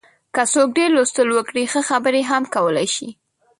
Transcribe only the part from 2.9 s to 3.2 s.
شي.